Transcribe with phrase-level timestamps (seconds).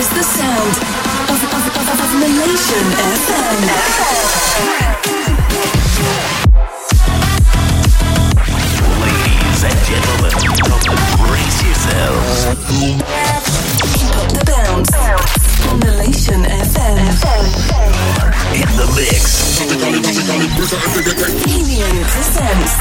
[0.00, 0.74] is the sound
[1.28, 2.84] of, of, of, of Nation
[3.20, 3.56] FM.
[9.04, 10.32] Ladies and gentlemen,
[11.20, 12.48] brace yourselves.
[13.92, 14.94] Keep up the bounce
[15.68, 16.96] on Nation FM.
[18.56, 19.60] In the mix.
[21.44, 22.74] Helium presents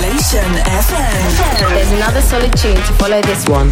[0.00, 1.20] Nation FM.
[1.68, 3.70] There's another solid tune to follow this one.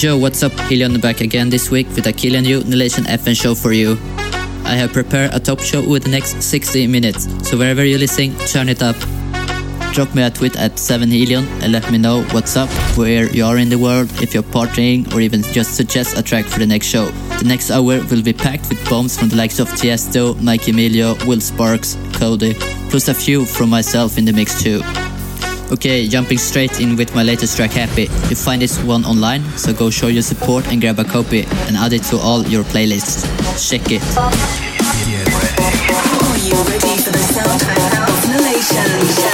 [0.00, 0.52] Yo, what's up?
[0.52, 3.98] Helion back again this week with a Killing You Nation FM show for you.
[4.64, 8.36] I have prepared a top show with the next 60 minutes, so wherever you're listening,
[8.46, 8.94] turn it up.
[9.92, 13.58] Drop me a tweet at 7helion and let me know what's up, where you are
[13.58, 16.86] in the world, if you're partying, or even just suggest a track for the next
[16.86, 17.06] show.
[17.40, 21.16] The next hour will be packed with bombs from the likes of Tiesto, Mike Emilio,
[21.26, 22.54] Will Sparks, Cody,
[22.88, 24.80] plus a few from myself in the mix too.
[25.70, 28.04] Okay, jumping straight in with my latest track Happy.
[28.30, 31.76] You find this one online, so go show your support and grab a copy and
[31.76, 33.28] add it to all your playlists.
[33.68, 34.02] Check it.
[34.16, 34.32] Are
[36.38, 37.60] you ready for the sound
[38.08, 39.27] of Nation?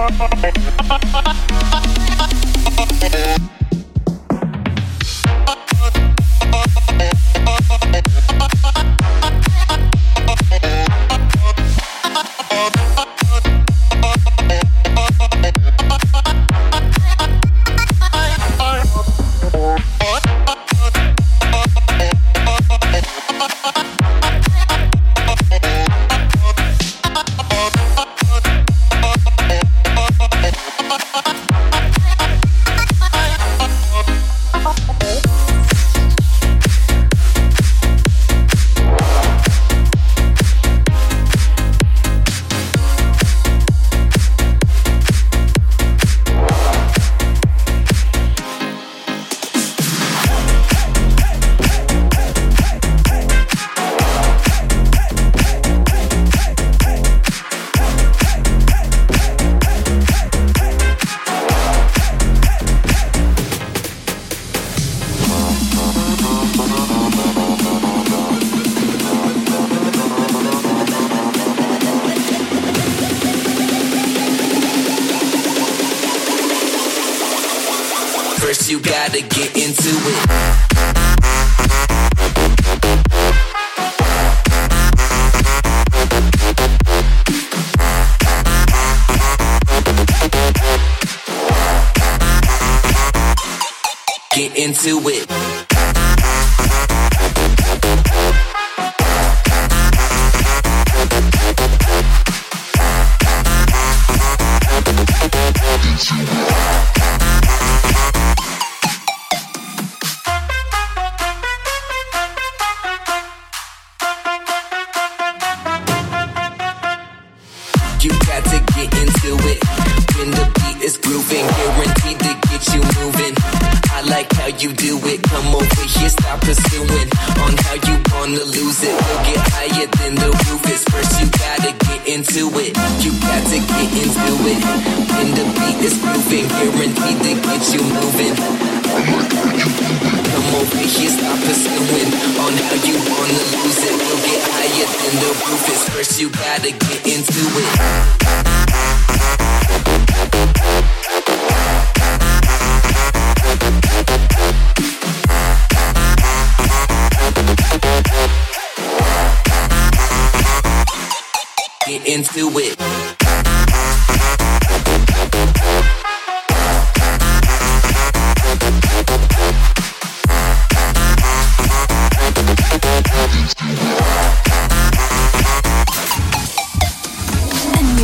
[0.00, 1.29] ハハハハ!
[79.12, 80.70] to get into it.
[94.56, 95.09] into it.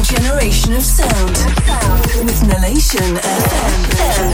[0.07, 1.37] generation of sound.
[2.25, 4.27] With Nalation FM.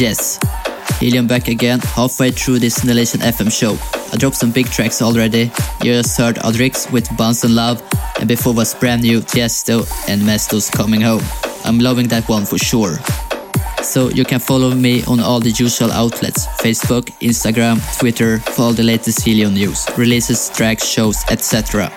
[0.00, 3.76] Helium back again, halfway through this Inhalation FM show.
[4.10, 5.52] I dropped some big tracks already.
[5.82, 7.82] You just heard Audrix with Bounce and Love,
[8.18, 11.22] and before was brand new Tiesto and Mesto's Coming Home.
[11.66, 12.96] I'm loving that one for sure.
[13.82, 18.72] So you can follow me on all the usual outlets Facebook, Instagram, Twitter for all
[18.72, 21.92] the latest Helium news, releases, tracks, shows, etc.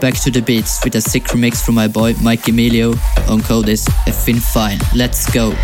[0.00, 2.92] Back to the beats with a sick remix from my boy Mike Emilio
[3.28, 4.78] on Codis, a fin fine.
[4.94, 5.54] Let's go.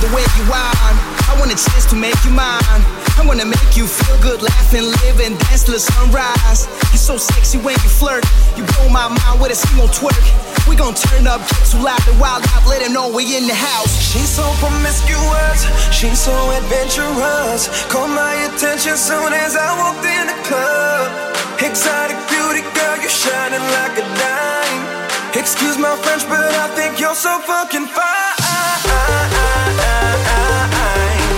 [0.00, 0.96] The way you whine.
[1.28, 2.82] I want a chance to make you mine.
[3.16, 6.68] I wanna make you feel good, laugh and live and dance till the sunrise.
[6.92, 8.24] You're so sexy when you flirt.
[8.56, 10.24] You blow my mind with a single twerk.
[10.68, 13.46] We gon' turn up, get too loud and wild out, let them know we in
[13.46, 13.94] the house.
[13.96, 17.70] She's so promiscuous, she's so adventurous.
[17.88, 21.36] Caught my attention soon as I walked in the club.
[21.62, 24.85] Exotic beauty girl, you're shining like a dime.
[25.34, 28.36] Excuse my French, but I think you're so fucking fine.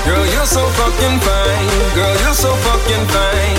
[0.07, 1.69] Girl, you're so fucking fine.
[1.95, 3.58] Girl, you're so fucking fine.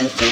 [0.00, 0.24] efficiency.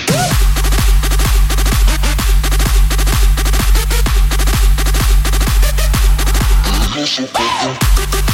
[6.96, 8.31] Efficiency.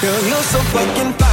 [0.00, 1.29] Girl, you're so fucking fine.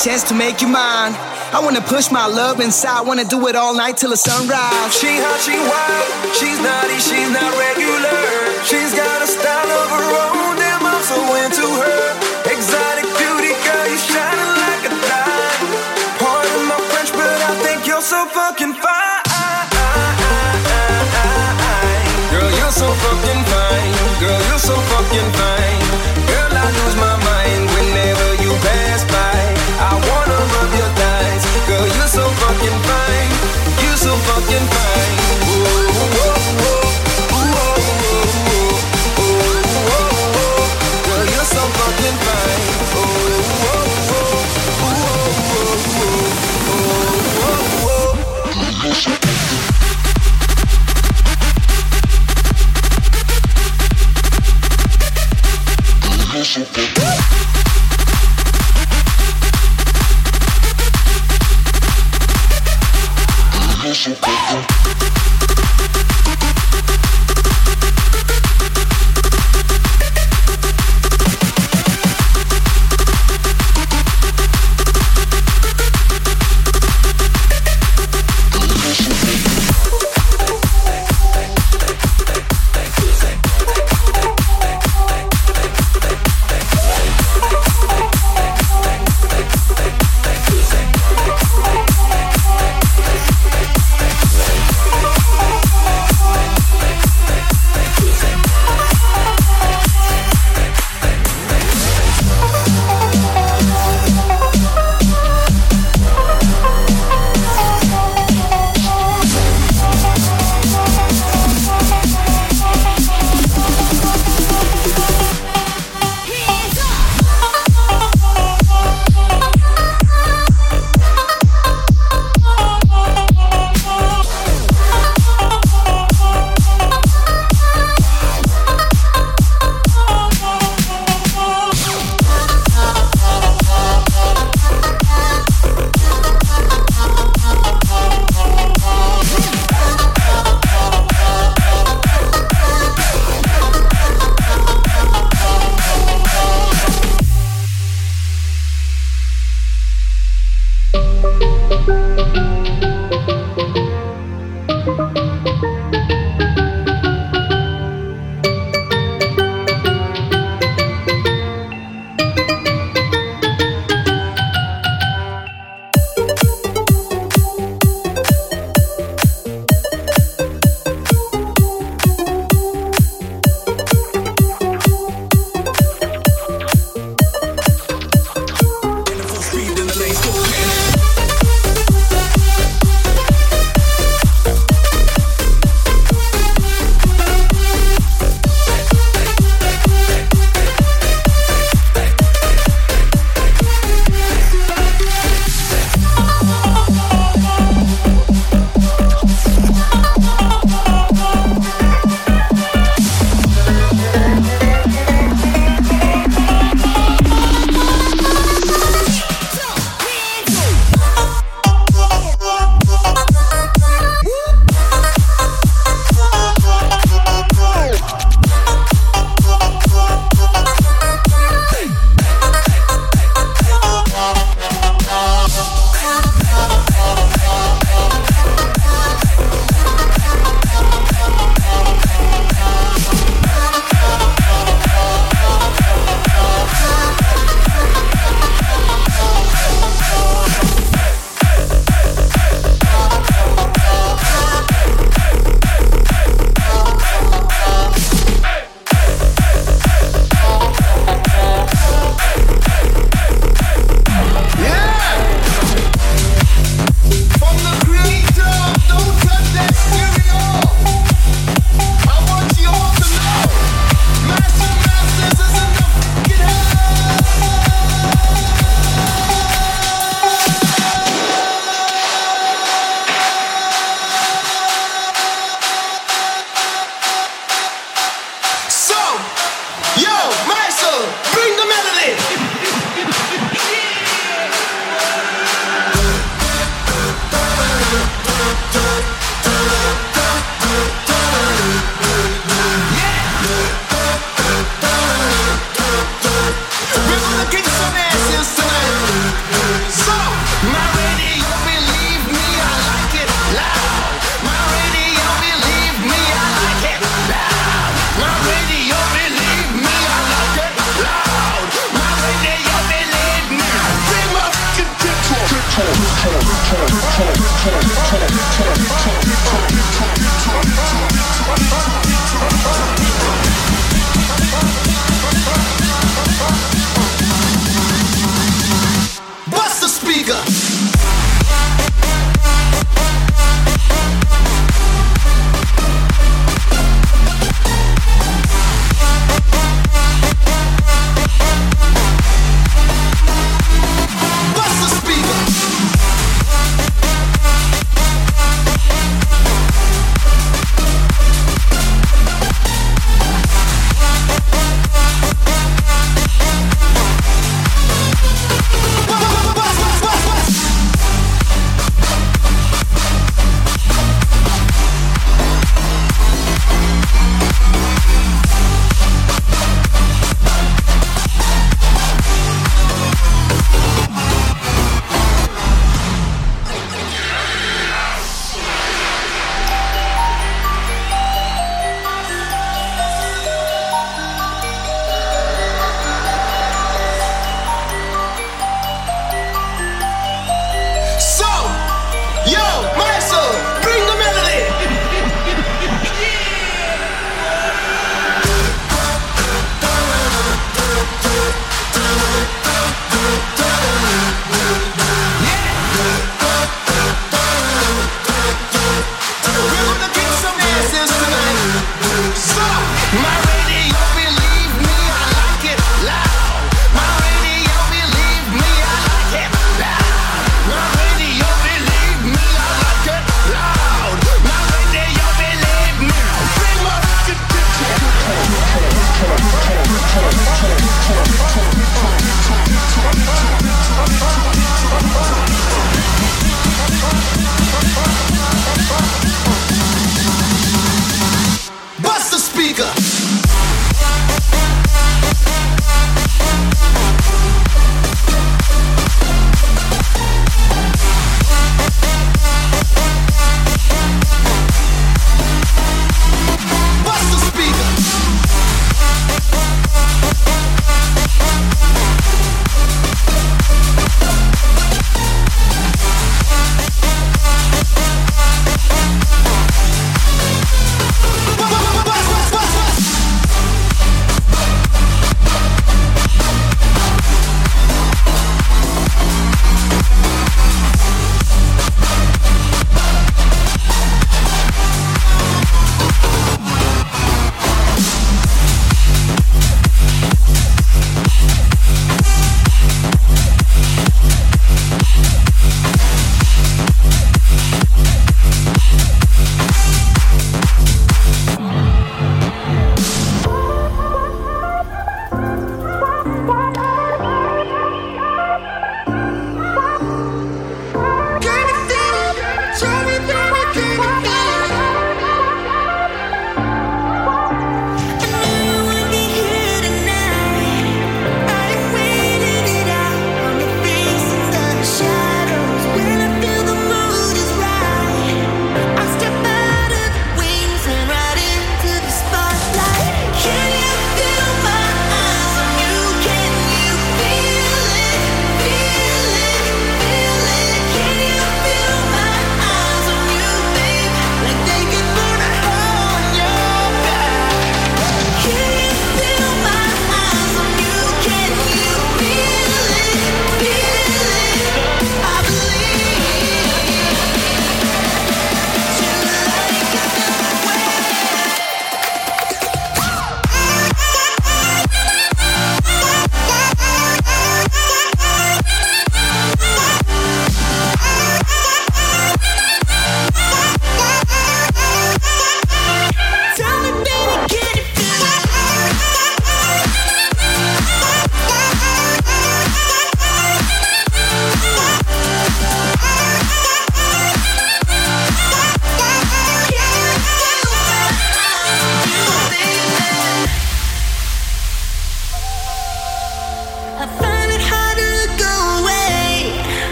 [0.00, 1.12] chance to make you mine.
[1.52, 4.96] I wanna push my love inside, wanna do it all night till the sunrise.
[4.96, 8.16] She hot, she wild, she's naughty, she's not regular.
[8.64, 8.96] She's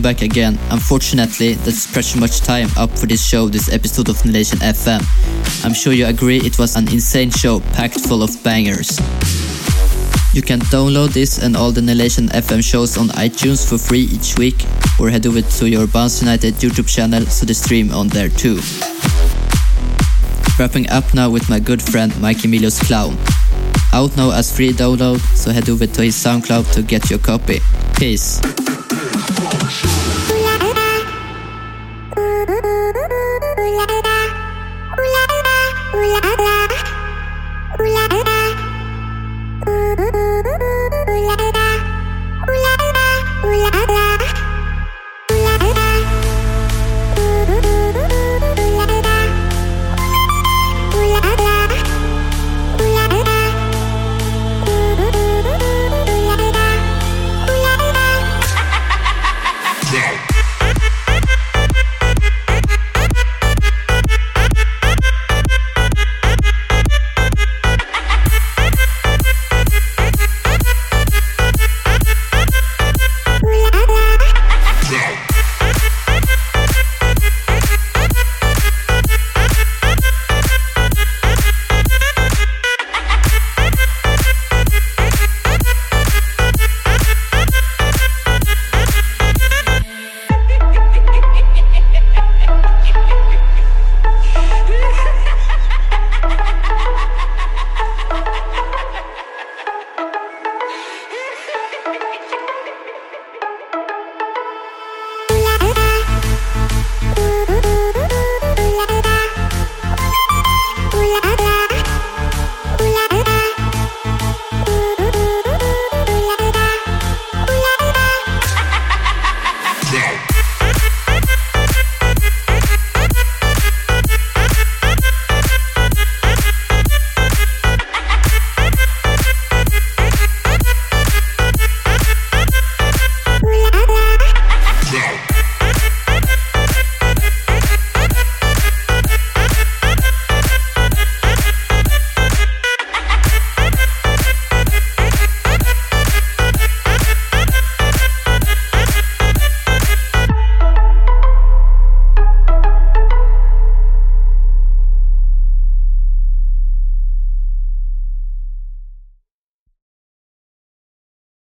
[0.00, 0.58] Back again.
[0.70, 5.02] Unfortunately, that's pretty much time up for this show, this episode of Nation FM.
[5.64, 8.98] I'm sure you agree it was an insane show packed full of bangers.
[10.32, 14.38] You can download this and all the Nation FM shows on iTunes for free each
[14.38, 14.64] week,
[14.98, 18.60] or head over to your Bounce United YouTube channel so the stream on there too.
[20.58, 23.16] Wrapping up now with my good friend Mike Emilio's Clown.
[23.92, 27.60] Out now as free download, so head over to his SoundCloud to get your copy.
[27.94, 28.40] Peace.